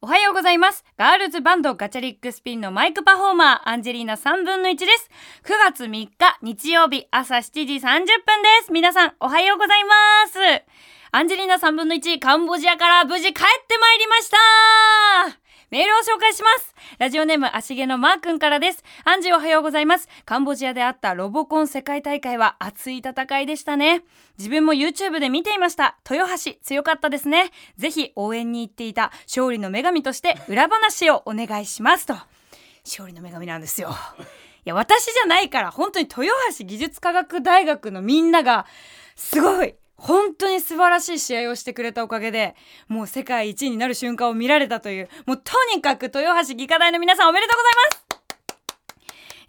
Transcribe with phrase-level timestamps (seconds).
[0.00, 0.84] おはようございます。
[0.98, 5.10] ガールズバンドガチャリックスピンのマイクパフォーマー、アンジェリーナ3分の1です。
[5.44, 6.10] 9月3日
[6.42, 8.06] 日曜日朝7時30分で
[8.64, 8.72] す。
[8.72, 9.94] 皆さんおはようございま
[10.26, 10.38] す。
[11.12, 13.34] アンジェリーナ3分の1カンボジアから無事帰っ
[13.68, 15.41] てまいりました
[15.72, 16.74] メールを紹介します。
[16.98, 18.84] ラジオネーム足毛のマー君からです。
[19.04, 20.06] アンジーおはようございます。
[20.26, 24.02] カンボジアであったロボコン世界大会は熱い戦いでしたね。
[24.36, 25.96] 自分も YouTube で見ていました。
[26.10, 27.52] 豊橋強かったですね。
[27.78, 32.16] ぜひ応援に行っていた勝利の女神として裏話をお願いしますと。
[32.84, 33.96] 勝利の女神なんですよ。
[34.18, 36.26] いや、私じゃないから、本当に豊
[36.58, 38.66] 橋技術科学大学のみんなが、
[39.16, 42.56] すごい本当に素晴らしい試合をしてくれたおかげで、
[42.88, 48.02] もう世界一になる瞬間を見られたという、もうとにかく豊橋技科大の皆さんおめでとうございます。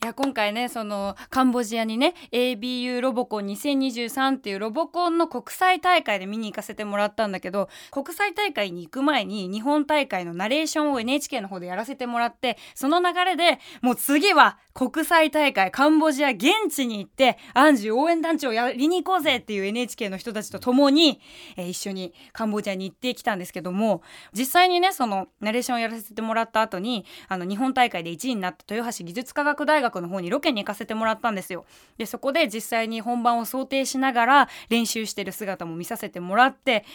[0.03, 21.19] いや今回ねそのカンボジアにね ABU ロボコン2023っていうロボコンの国際大会で見に行かせてもらったんだけど国際大会に行く前に日本大会のナレーションを NHK の方でやらせてもらってその流れでもう次は国際大会カンボジア現地に行ってアンジュ応援団長をやりに行こうぜっていう NHK の人たちと共に、
[21.55, 24.01] えー一緒にカンボジアに行ってきたんですけども
[24.31, 31.65] 実際にねそのナレーションをやらせてもらった後にあの日本大会で1位になった豊橋技術科学大学の方にロケに行かせてもらったんですよ。
[31.97, 36.85] でそこで実際に本番を想定しながら練習してる姿も見させてもらって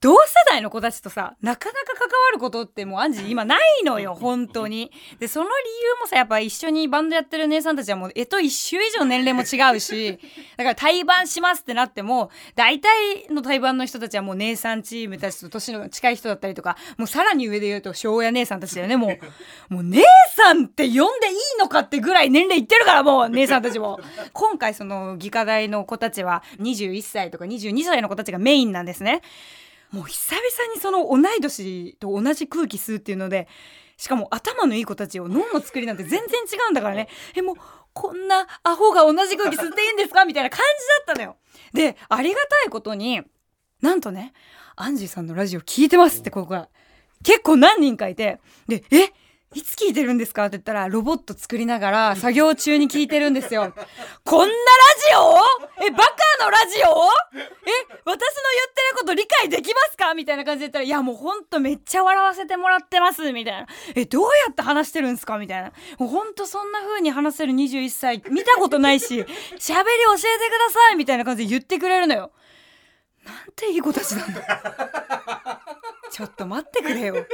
[0.00, 0.18] 同世
[0.50, 4.90] 代の子たちとさなかなか関わることってもうアンジー今ないのよ本当に。
[5.18, 10.18] でその理由もさやっぱ一緒にバンドやってる姉さんたちはもうえと一周以上年齢も違うし
[10.56, 19.16] だから対バンしますってなっても大体の対バンの人たちはもう姉さんチームたちと年の近い人だったりとかもうさらに上で言うと庄屋姉さんたちだよねもう。
[19.72, 20.02] もう姉
[20.36, 23.98] さんって呼んでいいのかってぐらい年齢いってるからもう 姉さんたちも。
[24.32, 29.22] 今回その技科大の子たちは21歳とか22歳の子たちがメインなんですね。
[29.96, 33.48] もう久々にその同い年と同じ空気吸うっていうので
[33.96, 37.56] しかも頭のいい子たちを脳の作りなんて全然違うんだからねえもう
[37.94, 41.36] こんなアホが同じ空気吸っていいんですかみたいな感じだったのよ。
[41.72, 43.22] でありがたいことに
[43.80, 44.34] なんとね
[44.76, 46.68] アンジーさんのラジオ聞いてますってここが
[47.24, 48.38] 結構何人かいて
[48.68, 49.12] でえ
[49.54, 50.46] いつ聞いてるんですか？
[50.46, 53.72] って言ったらロボット作りながら作業中に聞いてるんですよ。
[54.24, 55.14] こんなラジ
[55.80, 57.70] オえバカのラジオえ
[58.04, 58.18] 私の言っ
[58.74, 60.14] てること理解できますか？
[60.14, 65.38] みたいな感じで言ったらいやもうほんとめっちゃ笑わせてもらってますみたいなえどうやって話してるんですか？
[65.38, 65.72] みたいな。
[65.98, 70.96] もうほんとそんな風に話せる21歳見たことないし喋り教えてください！
[70.96, 72.32] みたいな感じで言ってくれるのよ。
[73.24, 75.60] なんていい子たちなんだ。
[76.12, 77.26] ちょっと待ってくれよ。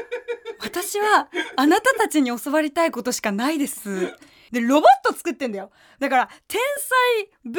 [0.62, 4.16] 私はあなたたちに教わりたいことしかないです。
[4.52, 5.70] で、ロボット作ってんだよ。
[5.98, 6.60] だから、天
[7.44, 7.52] 才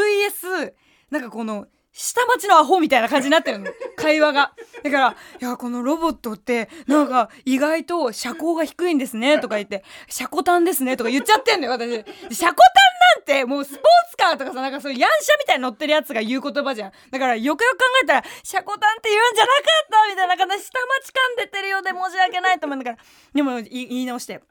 [0.66, 0.74] VS、
[1.10, 3.72] なんかこの、下町のアホみたいな感じになってるの。
[3.96, 4.54] 会話が。
[4.84, 11.92] だから、いや、このロボットって、なんか、意外と車高が低いんですね、とか言って、車高端ですね、とか言っちゃってんのよ、私。
[12.36, 12.74] 車高端
[13.16, 16.92] なんて、もうスポーツカーとかさ、なんかそういうヤンシャみたいに乗ってるやつが言う言葉じゃん。
[17.12, 23.04] だから、よくよく考えたら、車高端って言うんじゃなかったみたいな感じ、下町感出てるようで申し訳ないと思うんだから。
[23.36, 24.42] でも、言い直して。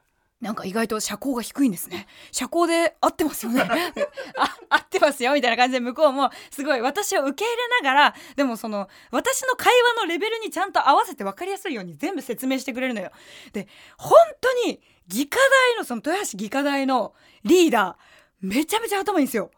[0.43, 2.05] なんか意外と車高が低いんですね。
[2.33, 3.61] 車高で合ってますよね。
[4.37, 4.87] あ、合っ
[5.23, 13.11] ますよみたいな感じで向こうもすごい私を受け入れながら、でもその私の会話のレベルにちゃんと合わせて分かりやすいように全部説明してくれるのよ。
[13.53, 13.67] で、
[13.97, 15.39] 本当に技科
[15.75, 17.13] 大のその豊橋技科大の
[17.43, 19.51] リーダー、めちゃめちゃ頭いいんですよ。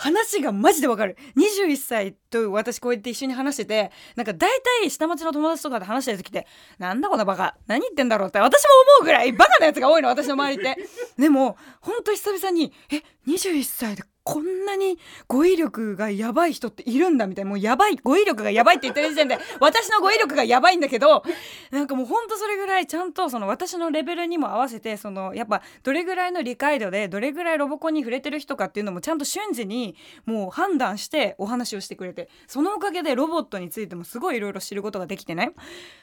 [0.00, 1.18] 話がマジでわかる。
[1.36, 4.48] 21歳と私こうやって一緒に話してて、なんか大
[4.80, 6.46] 体下町の友達とかで話してる時って、
[6.78, 8.68] なんだこのバカ、何言ってんだろうって私も
[8.98, 10.82] 思うぐらいバカなやつが多いの、私の周りって。
[11.18, 14.98] でも、ほんと久々に、え、21歳でこんなに
[15.28, 21.22] 語彙力がやばい人っているんだみたいな、もうやばい、語彙力がやばいって言ってる時点で、私の語彙力がやばいんだけど、
[21.70, 35.52] なんかもうほんとそれぐらいちゃんとその私のレベルにも合わせて、そのやっぱどれぐらいの理解度で、どれぐらいロボコンに触れてる人かっていうのもちゃんと瞬時にもう判断してお話をしてくれて、そのおかげでロボットについてもすごいいろいろ知ることができてね、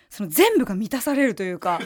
[0.10, 1.80] その全部が満たされるというか、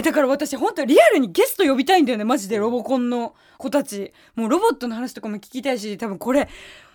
[0.00, 4.14] えだから私本当リアルにゲスト呼びたいんだよねマジでロボコンの子たち。
[4.34, 6.48] もうロボットの話とかも聞きたいし多分これ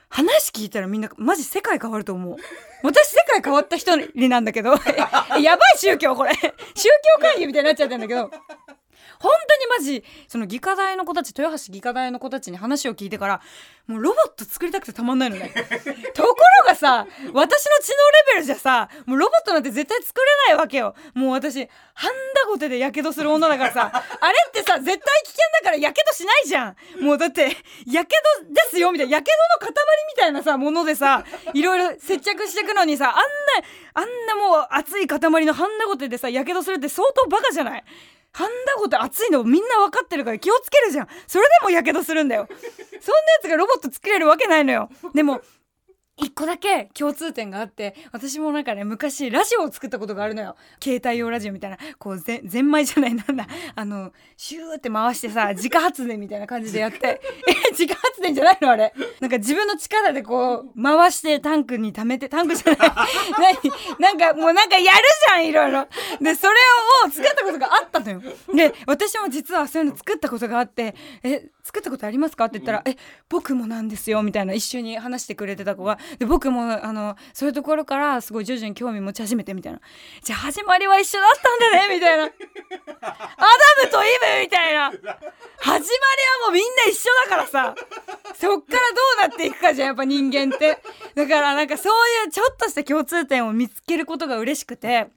[0.10, 2.36] 話聞いたらみんなマジ世界変わると思う。
[2.81, 4.74] 私世界変わった人になんだけど。
[5.38, 6.31] えやばい宗教これ。
[6.34, 8.31] 宗教会議みたいになっちゃってんだけど
[9.20, 13.42] 本当にマジその技科大の子たち豊橋技科大の子たちに話を聞いてから
[13.88, 15.50] もうロボット作りたくてたまんないのね。
[16.16, 20.96] ところががさ私の知能レベルじゃさもうロボットなんて絶対作れないわけよ。
[21.14, 26.76] もう私ハンダゴテでやけどする女だからさあれってさ絶対危険だからやけどしないじゃん。
[27.02, 27.44] もうだって
[27.86, 29.84] やけどですよみたいなやけどの塊
[30.16, 31.24] みたいなさものでさ
[31.54, 33.24] いろいろ接着していくのにさあんな
[33.94, 37.84] あんなもう熱い塊のハンダゴテでさやけどするって相当バカじゃない？
[38.36, 41.08] ハンダゴテ熱いのみんな分かってるから気をつけるじゃん。
[41.26, 42.48] それでもやけどするんだよ。
[42.50, 43.02] そんなや
[43.42, 44.90] つがロボット作れるわけないのよ。
[45.14, 45.40] でも
[46.18, 50.56] 一個だけ共通点があって私もなんかね昔ラジオを作ったことがあるのよ。
[50.82, 51.78] 携帯用ラジオみたいな。
[52.00, 53.48] こうぜゼンマイじゃないなんだ。
[53.76, 57.20] あのシューって回してさ自家発電みたいな感じでやって。
[57.50, 58.70] え自家発電じゃないの？
[58.72, 58.94] あれ。
[59.20, 62.78] なんか自分の力でこう回してタンクに溜めてタンクじゃない。
[64.00, 64.00] 何？
[64.00, 64.98] なんかもうなんかやる
[65.28, 65.88] じゃんいろいろ。
[66.22, 66.54] でそれ
[67.06, 68.22] を作ったことがあったのよ。
[68.54, 72.46] で私も実はそういうの作ったことがあってえ作ったことありますか？
[72.46, 72.96] って言ったら「え
[73.28, 75.98] 僕もなんですよ」みたいな一緒に話してくれてた子が。
[76.20, 79.82] で僕もあのそういうところからすごい徐々に興味持ち始めてみたいな。
[80.22, 82.24] じゃあ始まりは一緒だったんだね みたいな。
[82.26, 82.36] アダ
[83.84, 84.08] ムとイ
[84.38, 84.92] ブみたいな。
[84.92, 85.90] 始まりは
[86.46, 87.76] もうみんな一緒だからさ。
[88.40, 88.80] そっから
[89.24, 90.78] どうなっていくかじゃんやっぱ人間って。
[91.16, 95.08] だからなんかそういうちょっとした共通点を見つけることが嬉しくて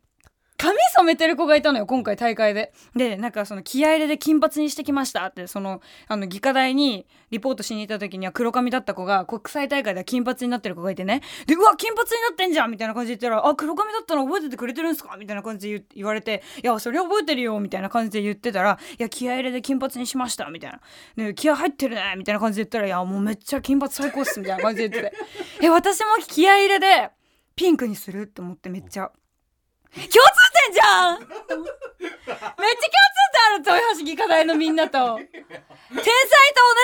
[0.60, 2.72] 髪染めてる子がいたのよ今回大会で。
[2.96, 20.80] でなんかその気合入れで金髪にしてきましたってそのあの技科大にリポートしに行った時には黒髪だった子が国際大会では金髪になってる子がいてねでうわ金髪になってんじゃんみたいな感じで言ったら「あ黒髪だったの覚えててくれてるんすか?」みたいな感じで言われて「いやそれ覚えてるよ」みたいな感じで言ってたら「いや気合入れで金髪にしました」みたいな
[21.16, 25.16] 「ね、気合入ってるね」みたいな感じで言ったら「いやもうめっちゃ金髪最高っす」みたいな感じで言ってて
[25.62, 27.10] 「え私も気合入れで
[27.54, 29.12] ピンクにする?」って思ってめっちゃ。
[29.94, 30.12] 共通
[30.66, 31.18] 点じゃん。
[31.18, 31.64] めっちゃ共通
[33.64, 35.16] 点ある豊橋技科大のみんなと。
[35.18, 36.04] 天才と同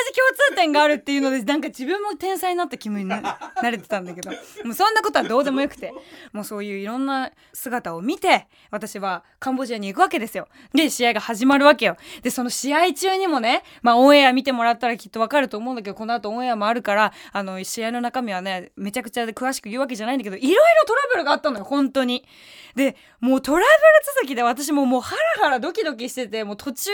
[0.07, 3.21] じ共通点があるっていうのでなんか自分も天才になった気分にな
[3.63, 4.31] れてたんだけど。
[4.31, 4.37] も
[4.71, 5.93] うそんなことはどうでもよくて。
[6.33, 10.49] もうそういういろんな姿を見て私はカンボジアに行くわけですよ。
[10.73, 11.97] で試合が始まるわけよ。
[12.23, 22.27] でその試合中にもねまあオンエア見てもらったらきっとわかると思うんだけどこの後オンエアもあるからあの試合の中身はねめちゃくちゃ詳しく言うわけじゃないんだけどいろいろトラブルがあったのよ本当に。
[22.75, 23.69] でもうトラブル
[24.17, 26.91] 続きで私ももうハラハラドキドキしててもう途中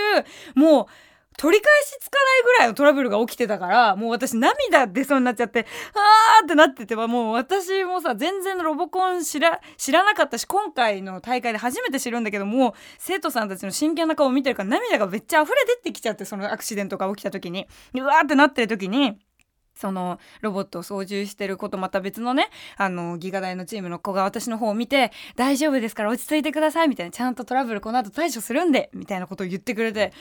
[0.55, 0.87] もう
[1.37, 19.19] 取り返しつかないぐらいのトラブルが起きてたからもう私涙出そうになっちゃってあーってなっててもう私もさ全然ロボコン知ら知らなかったし今回の大会で初めて知るんだけどもう生徒さんたちの真剣な顔を見てるから涙がめっちゃ溢れ出てきちゃってそのアクシデントが起きた時にうわーってなってる時に。
[19.81, 30.13] そのロボットを操縦してることまた別のねあのギガ大のチームの子が私の方を見て「大丈夫ですから落ち着いてください」みたいな「ちゃんとトラブルこの後対処するんで」みたいなことを言ってくれて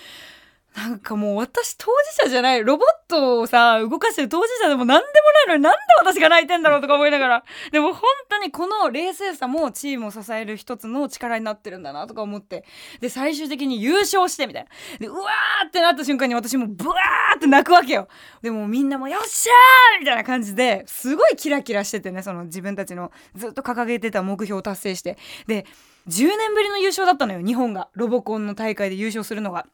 [0.80, 2.64] なんかもう私当事者じゃない。
[2.64, 7.44] ロボットをさ動かしてる当事者でも何でもないのになんで私が泣いてんだろうとか思いながら。
[7.74, 12.64] でも本当にこの冷静さもチームを支える一つの力になってるんだなとか思って
[13.02, 14.70] で最終的に優勝してみたいな。
[15.00, 18.08] でうわーってなった瞬間に私もブワーって泣くわけよ。
[18.42, 25.18] でもみんなもよっしゃーみたいな感じですごいキラキラしててねその自分たちのずっと掲げてた目標を達成して。
[25.46, 25.66] で
[26.08, 27.90] 10年ぶりの優勝だったのよ日本が。
[27.96, 29.66] ロボコンの大会で優勝するのが。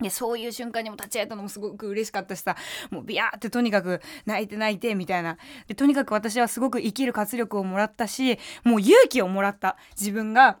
[0.00, 2.56] でそういう瞬間にも立ち会えたのもすごく嬉しかったしさ
[2.90, 5.38] もうビヤーってとにかく泣いて泣いてみたいな。
[5.66, 9.76] でとにかく私はすごく生きる活力をもらったしもう勇気をもらった。
[9.98, 10.58] 自分が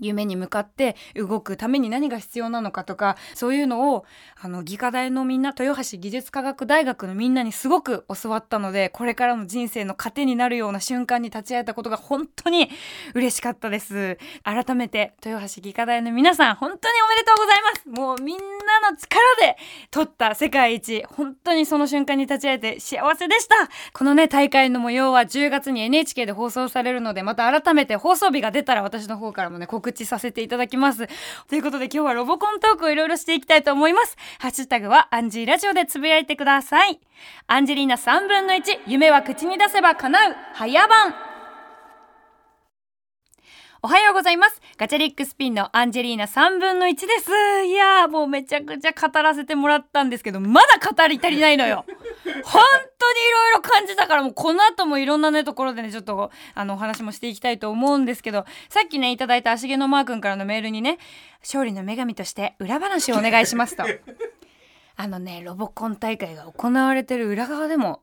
[0.00, 4.04] 夢に向かって動くために何が必要なのかとかそういうのを
[4.40, 12.70] あの技科大のみんな豊橋技術科学大学のみんなにすごく教わったのでこれからの人生の糧になるような瞬間に立ち会えたことが本当に
[13.14, 14.18] 嬉しかったです。
[14.42, 17.88] 改めて豊橋技科大の皆さん本当におめでとうございます。
[17.88, 19.56] もうみんなの力で
[19.90, 23.54] 取った世界一本当にその瞬間に立ち会えて幸せでした。
[23.92, 31.06] このね大会の模様は10月に NHK で放送されるのでまた改めて放送日が出たら私の方からもね告告知させていただきます。
[31.48, 34.16] ということで今日はロボコントークをいろいろしていきたいと思います。
[34.38, 36.98] ハッシュタグはアンジーラジオでつぶやいてください。
[37.46, 40.36] アンジェリーナ3分の1夢は口に出せば叶う。
[40.54, 41.23] 早番。
[43.84, 44.62] おはようございます。
[44.78, 47.30] ガチャリックスピンのアンジェリーナ3分の1です。
[47.66, 51.84] いやーもうめちゃくちゃ語らせてもらったんですけど、まだ語り足りないのよ。
[52.44, 52.62] 本
[52.98, 60.96] 当にいろいろ感じたからもうこの後もいろんなねところでねちょっとあのお話もしていきたいと思うんですけどさっきねいただいた足毛のマー君からのメールにね
[61.42, 63.84] 勝利の女神として裏話をお願いしますと
[64.96, 68.00] あのねロボコン大会が行われてる裏側でも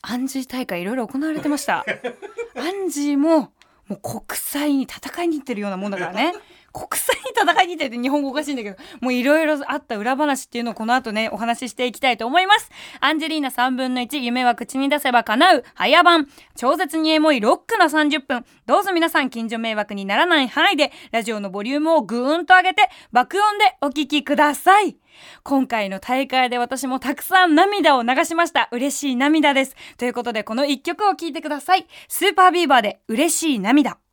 [0.00, 1.84] アンジー大会いろいろ行われてました
[2.54, 3.52] アンジーも
[3.88, 6.32] もう国際に戦いに行ってるようなもんだからね。
[6.74, 12.68] 国際戦いに行って日本語おかしいんだけど、もういろいろあった裏話っていうのをこの後ね、お話ししていきたいと思います。
[12.98, 18.44] アンジェリーナ3分の1、夢は口に出せば叶う、早番、超絶にエモいロックな30分。
[18.66, 24.96] どうぞ皆さん近所迷惑にならない範囲で、ラジオのボリュームをぐーんと上げて、爆音でお聞きください。
[25.44, 28.68] 今回の大会で私もたくさん涙を流しました。
[28.72, 29.76] 嬉しい涙です。
[29.96, 31.86] ということで、この一曲を聴いてください。
[32.08, 34.03] スーパービーバーで嬉しい涙。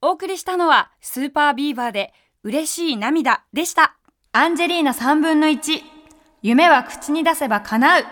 [0.00, 2.12] お送りしたのは、スーパービーバーで
[2.44, 3.96] 嬉しい涙でした。
[4.30, 5.82] アンジェリーナ3分の1。
[6.40, 8.04] 夢は口に出せば叶う。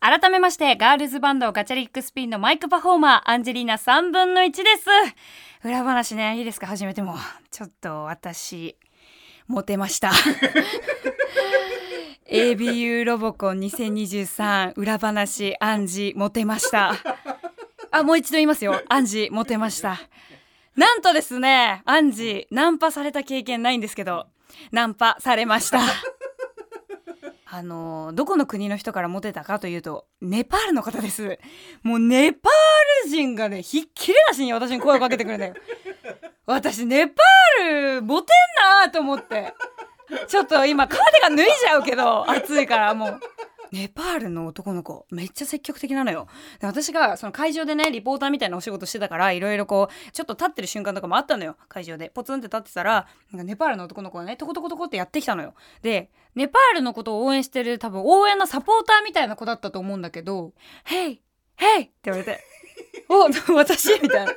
[0.00, 4.88] 改めまして、ガールズバンドガチャリックスピンのマイクパフォーマー、アンジェリーナ3分の1です。
[5.62, 6.66] 裏話ね、いいですか？
[6.66, 7.14] 始めても。
[7.52, 8.76] ちょっと私、
[9.46, 10.10] モテました。
[12.28, 16.94] ABU ロボコン2023裏話アンジモテました。
[17.92, 18.80] あ、もう一度言いますよ。
[18.88, 19.98] アンジモテました。
[20.76, 24.26] なんとですね、アンジナンパされた経験ないんですけど、
[24.72, 25.80] ナンパされました。
[27.52, 31.40] あのどこの国の人からモテたかというとネパールの方です
[31.82, 35.54] もうネパール人がねひっきりなしに私に声をかけてくるんだよ
[36.46, 39.52] 私ネパールモテんなと思って
[40.28, 43.20] ちょっと今カーディガン脱いじゃうけど暑いからもう
[43.72, 46.26] ネパールの男の子めっちゃ積極的なのよ
[46.60, 60.52] で私がその会場でねリポーターみたいなお仕事してたからいろいろこうちょっと立ってる瞬間とかもあったのよ会場でポツンって立ってたらなんかネパールの男の子がねトコトコトコってやってきたのよでネパールのことを応援してる多分応援のサポーターみたいな子だったと思うんだけど
[60.84, 61.22] 「ヘイ
[61.56, 62.40] Hey!」って言われて
[63.08, 64.32] 「お私?」みたいな。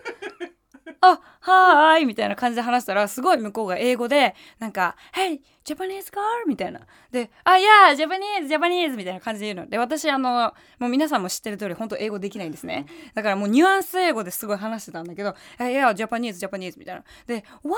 [1.01, 5.39] あはーいみたいな感じで話したらすごい向こうが英語でなんか「Hey!
[5.63, 6.81] Japanese girl!」みたいな
[7.11, 17.71] で「あ yeah Japanese Japanese」みたいな感じで言うので私あのもう皆さんも知ってる通り本当英語できないんですねだからもうニュアンス英語ですごい話してたんだけど「いやジャパニーズジャパニーズ」みたいなで「Wow!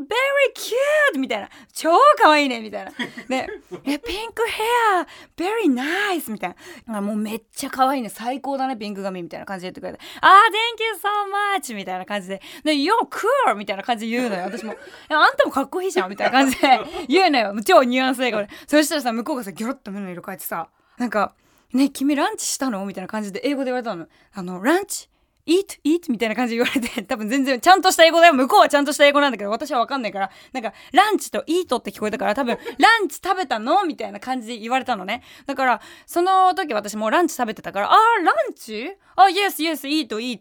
[0.00, 0.06] Very
[1.14, 2.92] cute!」みたいな「超可愛いね」みたいな
[3.28, 3.48] で
[3.84, 4.64] 「えピンクヘ
[4.98, 10.42] ア Very nice!」みたいなもうめっちゃ可愛いね最高だねピンク髪みたいな感じで言ってくれて「あ
[10.76, 14.74] Thank you so much!」みたいな感じで「で You're cool!」みたいな感じで言うのよ私も
[15.10, 21.34] 「あんたもかっこいいじゃん」みたいな感じで言うのよ超ニュアンス英語でそしたらさ向こうがさギョロッと目の色変えてさなんか
[21.72, 25.08] 「ね君ランチしたの?」みたいな感じで英語で言われたのあのランチ？
[25.46, 28.34] Eat, eat みたいな感じで言われて、 多分全然ちゃんとした英語だよ。
[28.34, 33.84] 向こうはちゃんとした英語なんだけど、私はわかんないから、なんか、ランチと eat って聞こえたから、多分、 ランチ食べたの？
[33.84, 35.22] みたいな感じで言われたのね。
[35.46, 38.96] だから、その時私もうランチ食べてたから、あー、ランチ？
[39.18, 40.40] あ、yes, yes, eat, eat,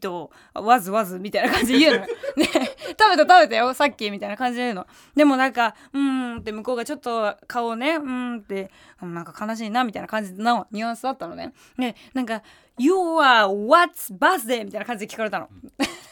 [0.54, 2.08] was, was みたいな感じで言うのよ。
[2.36, 4.88] ね、食べた食べたよ、さっきみたいな感じで言うの。
[5.16, 6.02] でもなんか、うー
[6.36, 8.70] んって向こうがちょっと顔をね、うーんって、
[9.02, 11.54] なんか悲しいなみたいな感じのニュアンスだったのね。
[11.78, 12.42] で、なんか、
[12.78, 14.66] You are what's birthday?
[14.66, 15.50] みたいな感じで聞かれたの。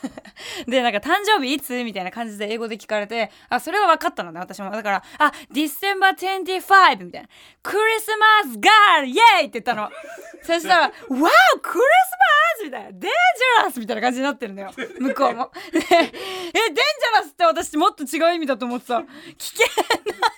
[0.68, 1.84] で、なんか誕生日いつ？
[1.84, 4.72] みたいな感じで英語で聞かれて、あ、それは分かったのね、私も。
[4.72, 7.06] だから、あ、December 25!
[7.06, 7.30] みたいな。
[7.62, 9.90] クリスマスガールイェイって言ったの。
[10.44, 11.10] そしたら、Wow!
[11.10, 11.30] クリスマ
[12.60, 12.92] スみたいな。
[12.92, 14.72] デンジャラスみたいな感じになってるのよ。
[15.00, 15.52] 向こうも。
[15.72, 19.04] でえ、デンジャラスって私もっと違う意味だと思ってさ、
[19.38, 19.68] 危険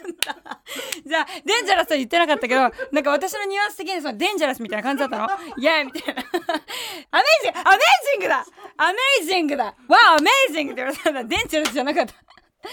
[0.05, 0.61] なんだ。
[1.05, 2.67] じゃあ、デンジャラスは言ってなかったけど、な
[3.01, 5.27] んか私のニュアンス的にそのデンジャラスみたいな感じだったの。
[5.57, 6.21] イェイみたいな。
[7.11, 7.79] アメイジングアメイ
[8.13, 8.34] ジングだ
[8.77, 9.73] アメイジングだわ
[10.11, 11.23] あアメイジングって言われたんだ。
[11.23, 12.13] デンチャルスじゃなかった。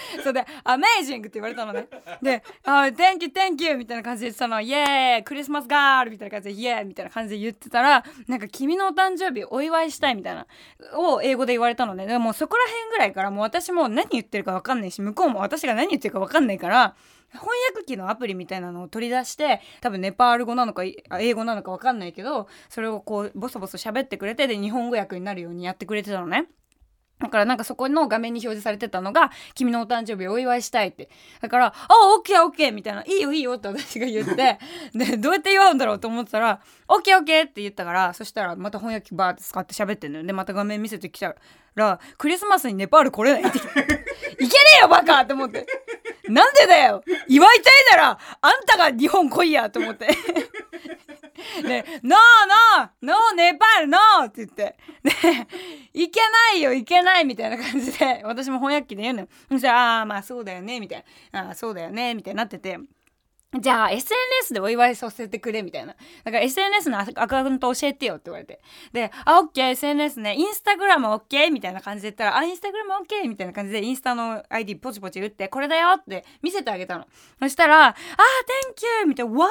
[0.23, 1.87] そうで、アメイジングって言われたのね。
[2.21, 3.77] で、あ、Thank you, thank you!
[3.77, 10.47] みたいな感じで言ってたの、イエーイクリスマスガールみたいな感じで、イエーイみたいな感じで言ってたら、なんか君のお誕生日お祝いしたいみたいな、
[10.95, 12.05] を英語で言われたのね。
[12.05, 16.95] でもそこら辺ぐらいからもう私も何言ってるか分かんないし、向こうも私が何言ってるか分かんないから、
[17.33, 26.47] 翻訳機のアプリみたいなのを取り出して多分ネパール語なのか英語なのか分かんないけどそれをこうボソボソ喋ってくれてで日本語訳になるようにやってくれてたのね。
[27.23, 31.09] だからなんかそこの画面に表示されてたのが「君のお誕生日お祝いしたい」って。
[31.41, 34.59] だから「あオッケーオッケー」みたいな「いいよいいよ」って私が言って
[34.93, 40.25] でどうやって祝うんだろうと思ってたら「オッケーオッケー」って言ったからそしたらまた翻訳機バーって使って喋ってんのよ。
[40.25, 41.35] でまた画面見せてきた
[41.75, 44.03] ら「クリスマスにネパール来れない」って言って。
[44.33, 45.65] いけねえよバカって思って。
[46.29, 50.07] なんでだよ祝いたいならあんたが日本来いやと思って
[51.61, 52.19] で 「ノー
[52.79, 55.11] ノーノーネパールノー!」って言ってで
[55.93, 56.19] 「いけ
[56.51, 62.79] ないよいけない」みたいな感じで私も翻訳機で言うのよそしたら「ああまあそうだよね」みたいな「ああそうだよね」みたいになってて。
[63.59, 65.95] じゃあ SNS でお祝いさせてくれみたいな。
[66.23, 68.61] だから SNS のアカウント教えてよって言われて。
[68.91, 70.35] で、あ、オッケー SNS ね。
[70.35, 77.05] インスタグラムオッケーみたいな感じで言ったら、あ、インスタグラムオッケーみたいな感じでインスタの ID ポチポチ打って、これだよって見せてあげたの。
[77.39, 77.95] そしたら、あ、
[78.75, 79.05] Thank you!
[79.07, 79.47] みたいな、Wow!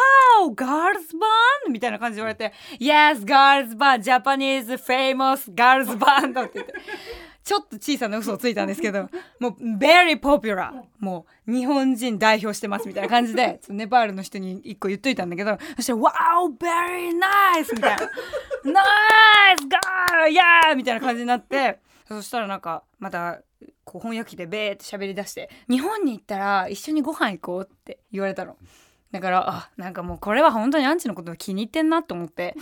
[0.54, 1.12] Girls
[1.66, 1.72] Band!
[1.72, 3.24] みたいな感じで言われて、Yes!
[3.24, 4.02] Girls Band!
[4.02, 6.44] Japanese famous girls band!
[6.44, 6.74] って言って。
[7.44, 9.08] ちょっと小さな嘘をついたんですけど
[9.40, 10.70] もう very popular
[11.00, 15.98] もう日本人代表してますみたいな感じで ネパールの人に一個言っといたんだけどそしたら
[16.46, 18.02] 「Wow very nice」みたいな
[18.64, 23.40] 「Nice girl yeah」みたいな感じになってそしたらなんかまた
[23.84, 28.56] こう翻訳機でベーって喋り出して「日本に行ったら一緒にご飯行こう」って言われたの。
[29.10, 32.56] だからあなんかもうこれは本当にアンチのことを気に入ってんなと思って。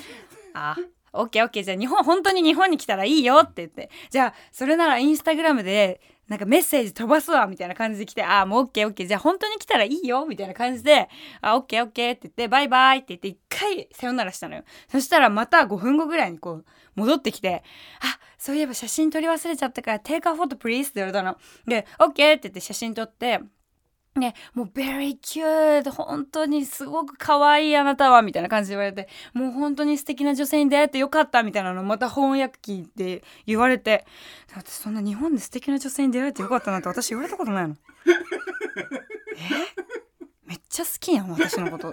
[0.52, 0.76] あ
[1.12, 1.62] オッケーオッケー。
[1.64, 3.90] じゃあ日本本当に日本に来たらいいよって言って。
[4.10, 8.22] じゃあそれならインスタグラムでなんかメッセージ飛ばすわみたいな感じで来て。
[8.22, 9.06] ああもうオッケーオッケー。
[9.08, 11.08] じゃあ本当に来たらいいよみたいな感じで。
[11.40, 12.48] あオッケーオッケーって言って。
[12.48, 14.64] バイバイって言って一回さよならしたのよ。
[14.88, 16.64] そしたらまた5分後ぐらいにこう
[16.94, 17.64] 戻ってきて。
[18.00, 21.36] あそういえば写真撮り忘れちゃったから take a photo please って言われたの。
[21.66, 23.40] でオッケーって言って写真撮って。
[24.16, 34.04] ね、もう very cute 本当にすごく可愛いあなたはみたいな感じで言われてもう本当に素敵な女性に出会えてよかったみたいなのをまた翻訳機で言われて
[34.52, 37.76] 私そんな日本で素敵な女性に出会えてよかったなんて私言われたことないの
[39.36, 39.80] え？
[40.44, 41.92] めっちゃ好きやん私のこと。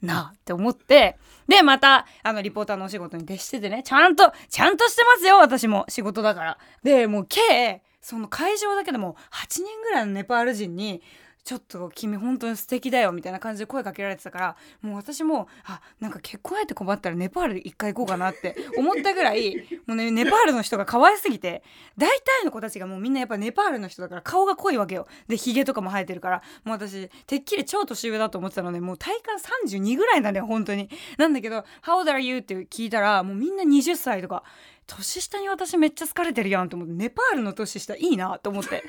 [0.00, 1.18] なあって思って。
[1.46, 6.58] でまたあのリポーターのお仕事に徹しててねちゃんとちゃんとしてますよ私も仕事だから。
[6.82, 11.02] でもう計その会場だけでも8人ぐらいのネパール人に
[11.44, 19.56] ちょっと君本当に素敵だよみたいな感じで声かけられてたからもう私もあなんか結婚相手困ったらネパール一回行こうかなって思ったぐらい
[19.86, 21.64] もうねネパールの人が可愛すぎて
[21.98, 25.08] 大体の子たちがもうみんなやっぱネパールの人だから顔が濃いわけよ。
[25.26, 30.88] でヒゲとかも生えてるからもう私てっきり超年上だと思ってたのでもう体感32ぐらいなんだよ本当に。
[31.18, 34.44] なんだけど「How old are you?」って聞いたらもうみんな20歳とか
[34.86, 38.84] 年下に私めっちゃ疲れてるやんと思ってネパールの年下いいなと思って。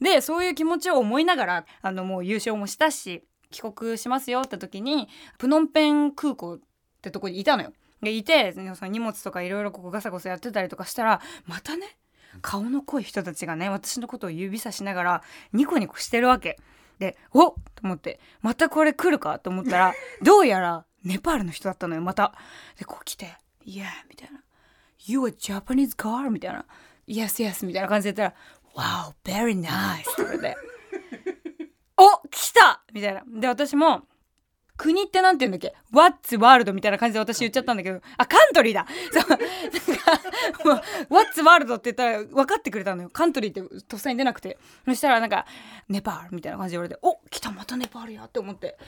[0.00, 6.58] でそういう気持ちを思いながらあのもう優勝もしたし帰国しますよって時にプノンペン空港っ
[7.02, 7.72] てとこにいたのよ。
[8.02, 11.98] でいてその荷物とかいろいろここガサゴサやってたりとかしたらまたね
[12.40, 16.58] 顔の濃い人たちがね私のことを指さしながらニコニコしてるわけ。
[16.98, 22.34] でおっと思ってまたこれ来るかと思ったら どうやらネパールの人だったのよまた。
[22.78, 24.42] でこう来て「Yeah」みたいな
[25.06, 26.64] 「You a Japanese girl?」みたいな
[27.08, 28.42] 「Yes yes」みたいな感じで言ったら
[28.74, 30.56] 「Wow very nice」って言われて
[31.96, 33.22] 「お来た!」みたいな。
[33.26, 34.02] で私も
[34.80, 43.10] 国ってなんて言うんだっけ ?What's World みたいな感じで私言っちゃったんだけど、あ、カントリーだそう、なんか、 What's World って言ったら分かってくれたのよ。
[43.12, 44.56] カントリーってとっさに出なくて。
[44.86, 45.44] そしたらなんか、
[45.88, 48.78] ネパールみたいな感じで言われて、お来たまたネパールやって思って。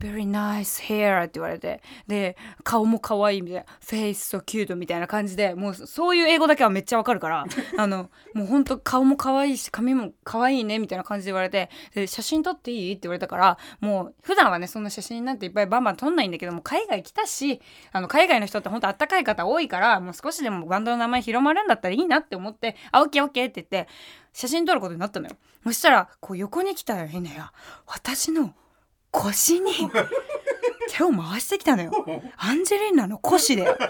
[0.00, 1.82] で Very nice hair って言われて。
[2.06, 3.66] で、顔も可愛いみたいな。
[3.84, 7.44] Face so cute みたいな感じで、もうそういう英語だけはめっちゃわかるから、
[7.76, 12.92] あの、もうほんと顔も可愛いし、髪も可愛いねみたいな感じで言われて、で、写真撮っていい？
[12.92, 17.60] って言われたから、もう普段はね、そんな写真なんていっぱいバンバン撮んないんだけども、海外来たし、
[17.92, 23.90] あの、海外の人ってほんとあったかい方多いから、もう少しでもバンドの名前広まるんだったらいいなって思って、あ、オッケーオッケーって言って、
[24.32, 25.36] 写真撮ることになったのよ。
[25.64, 27.52] そしたら、こう横に来たよ、ひなや。
[27.86, 28.54] 私の
[29.10, 29.72] 腰に
[30.90, 31.92] 手を回してきたのよ。
[32.36, 33.66] アンジェリーナの腰で。
[33.68, 33.86] アンジェ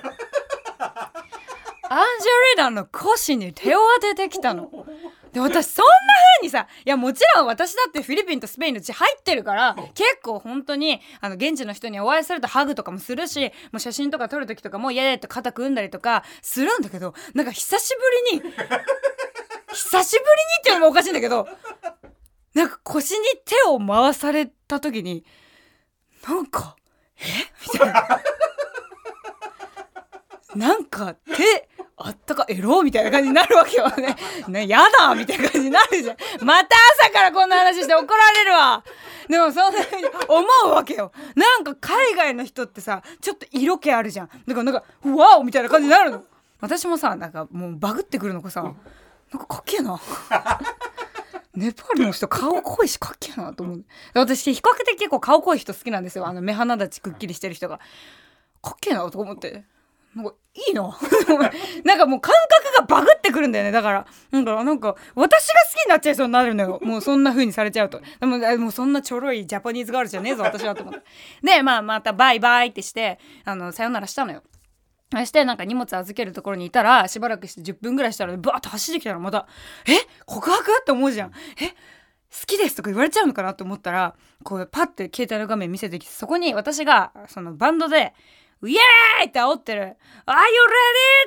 [2.56, 4.70] リーナの腰に手を当ててきたの。
[5.32, 5.90] で私そんな
[6.40, 13.40] 風にさいやもちろん私だってフィリピンとスペインの血入ってるから結構本当にあの現地の人にお会いするとハグとかもするし
[13.72, 17.94] もう写真とか撮る時とかも嫌やって肩組んだりとかするんだけどなんか久し
[18.32, 18.54] ぶりに
[19.72, 21.46] 久しぶりにっていうのもおかしいんだけど
[22.54, 25.24] なんか腰に手を回された時に
[26.26, 26.76] なんか
[27.18, 27.24] え？
[27.72, 28.20] みたいな。
[30.54, 34.16] なんか手あったかエロみたいな感じになるわけよね。
[34.48, 36.16] ね、やだみたいな感じになるじゃん。
[36.44, 38.82] また朝からこんな話して怒られるわ。
[39.28, 41.12] でもそんな風に思うわけよ。
[41.34, 44.28] なんか海外の人ってさ、ちょっと色気あるじゃん。
[44.28, 46.24] だからなんか、ワオみたいな感じになるの。
[46.60, 48.74] 私もさ、なんかもうバグってくるのかさ、なん
[49.38, 50.00] かかっけえな。
[51.54, 53.84] ネパールの人顔濃いしかっけえなと思う。
[54.14, 56.26] 私比較的結構顔濃い人好きなんですよ。
[56.26, 57.78] あの目鼻立ちくっきりしてる人が。
[58.62, 59.64] かっけえなと思って。
[60.14, 60.82] なんかいいな
[61.84, 63.70] なんかもう感覚がバグってくるんだよね。
[63.70, 66.80] だからなんかなんか私が好きになっちゃいそうになるのよ。
[66.82, 68.00] もうそんな風にされちゃうと。
[68.18, 71.00] でももうそんなちょろいジャパニーズガールじゃねえぞ私はと思って。
[71.42, 74.42] でまあまたバイバイってしてあのさよならしたのよ。
[75.12, 79.46] そしてなんか荷物預けるところにいたらしばらくして10分ぐらいしたらバーッと走ってきたらまた
[79.86, 79.92] 「え？
[80.24, 81.32] 告白?」って思うじゃん。
[81.60, 81.68] え？
[81.68, 88.14] 好きですとか言われちゃうのかなと思ったらこうパッて携帯の画面見せてきてそこに私がそのバンドで
[88.66, 89.82] 「イエーイ!」って煽ってる
[90.26, 90.36] 「Are you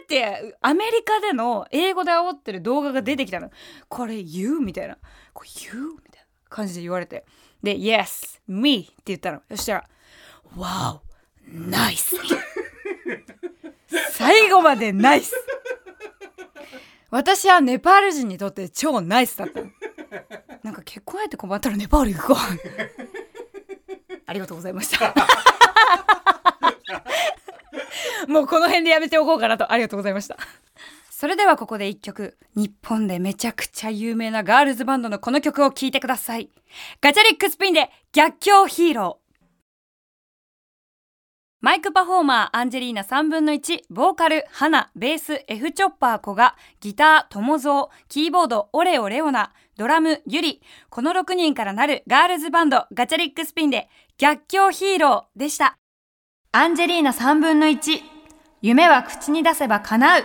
[0.02, 0.06] ready?」っ
[0.50, 3.50] てアメリカでの英語で煽ってる動画が出てきたの。
[3.88, 4.60] これ You?
[4.60, 4.98] みたいな。
[5.34, 5.96] これ You?
[6.04, 7.26] みたいな感じで言われて。
[7.62, 9.42] で「Yes, me」って言ったの。
[9.50, 9.90] そしたら
[10.56, 11.00] 「Wow,
[11.50, 12.18] nice
[14.12, 15.34] 」最後までナイス
[17.10, 19.62] 私はネパール人にとって超ナイスだった
[20.64, 22.40] なんか結婚相手困ったらネパール行くわ
[24.26, 25.14] ありがとうございました
[28.28, 29.72] もうこの辺でやめておこうかなと。
[29.72, 30.38] ありがとうございました。
[31.10, 32.38] それではここで一曲。
[32.56, 36.50] 日本でめちゃくちゃ有名なガールズバンドのこの曲を聴いてください。
[37.02, 39.24] ガチャリックスピンで逆境ヒーロー。
[41.62, 50.62] マイクパフォーマーアンジェリーナ3分の1、ボーカル、ハナ、ベース、F チョッパー小賀、ギター、トモゾー、キーボード、オレオレオナ、ドラム、ユリ。
[50.90, 55.78] この6人からなるガールズバンド、ガチャリックスピンで逆境ヒーローでした。
[56.56, 58.00] アンジェリーナ3分の1、
[58.62, 60.24] 夢は口に出せば叶う。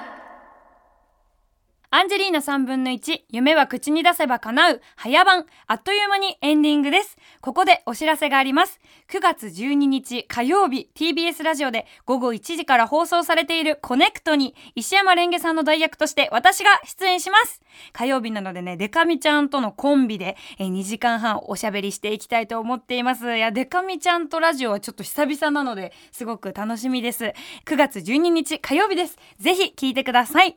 [1.91, 7.17] アンジェリーナ3分の1、夢は口に出せば叶う、早番、あっという間にエンディングです。
[7.41, 8.79] ここでお知らせがあります。
[9.09, 17.63] 9月12日火曜日、TBS ラジオで午後1時から放送されているコネクトに、石山レンゲさんの代役として私が出演します。
[17.95, 23.35] 火曜日なのでね、デカミちゃんとのコンビで、え2時間半おしゃべりしていきたいと思っています。
[23.35, 27.33] いや、デカミちゃんとラジオはちょっと久々なので、すごく楽しみです。
[27.65, 29.17] 9月12日火曜日です。
[29.41, 30.55] ぜひ聞いてください。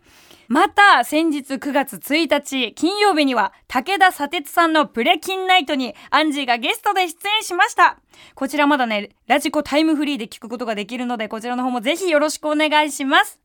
[0.51, 7.99] また、先日9月1日金曜日には武田砂鉄さんのプレキンナイトにアンジーがゲストで出演しました。
[8.35, 13.40] こちらまだね、ラジコタイムフリーで聞くことができるので、こちらの方もぜひよろしくお願いします。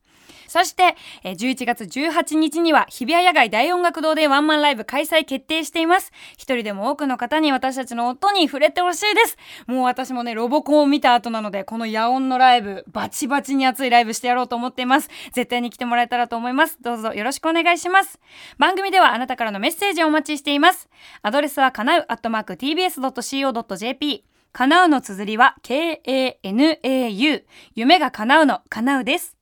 [0.47, 6.11] そして、えー11月18日には日比谷野外大音楽堂でワンマンライブ開催決定しています。
[6.33, 9.37] 一人でも多くの方に私たちの音に触れてほしいです。
[9.67, 15.09] もう私もね、ロボコンを見た後なので、この野音のライブ、バチバチに熱いライブしてやろうと思っています。
[15.33, 16.77] 絶対に来てもらえたらと思います。
[16.81, 18.19] どうぞよろしくお願いします。
[18.57, 20.89] 番組ではあなたからのメッセージをお待ちしています。
[21.21, 29.36] アドレスはかなうアットマーク tbs.co.jp 叶うの綴りは k-a-n-a-u 夢が叶うの叶うです。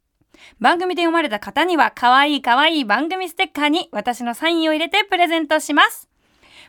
[0.60, 6.08] 番組で読まれた方には可愛い可愛い番組ステッカーに私のサインを入れてプレゼントします。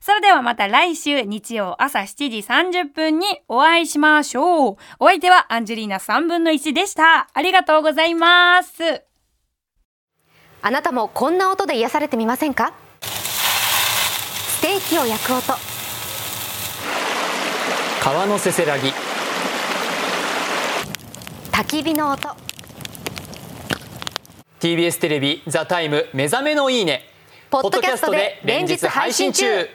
[0.01, 4.77] それではまた来週日曜朝7時30分にお会いしましょう。
[5.01, 7.29] お相手はアンジェリーナ3分の1でした。
[7.33, 9.03] ありがとうございます。
[10.63, 12.73] あなたもこんな音で癒されてみませんか？
[13.01, 15.55] ステーキを焼く音
[18.03, 18.93] 川のせせらぎ
[21.53, 22.46] 焚き火の音
[24.61, 27.09] TBS テレビ「ザタイム目覚めのいいね」
[27.51, 29.69] ポッドキャストで連日配信中。